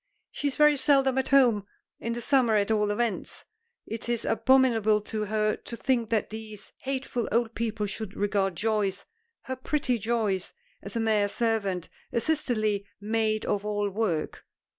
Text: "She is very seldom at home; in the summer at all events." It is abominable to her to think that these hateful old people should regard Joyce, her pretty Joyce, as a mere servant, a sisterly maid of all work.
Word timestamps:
"She 0.31 0.47
is 0.47 0.55
very 0.55 0.77
seldom 0.77 1.19
at 1.19 1.27
home; 1.27 1.67
in 1.99 2.13
the 2.13 2.21
summer 2.21 2.55
at 2.55 2.71
all 2.71 2.89
events." 2.89 3.45
It 3.85 4.09
is 4.09 4.25
abominable 4.25 4.99
to 5.01 5.25
her 5.25 5.55
to 5.55 5.75
think 5.75 6.09
that 6.09 6.31
these 6.31 6.73
hateful 6.79 7.29
old 7.31 7.53
people 7.53 7.85
should 7.85 8.15
regard 8.15 8.55
Joyce, 8.55 9.05
her 9.41 9.55
pretty 9.55 9.99
Joyce, 9.99 10.53
as 10.81 10.95
a 10.95 10.99
mere 10.99 11.27
servant, 11.27 11.87
a 12.11 12.19
sisterly 12.19 12.83
maid 12.99 13.45
of 13.45 13.63
all 13.63 13.91
work. 13.91 14.43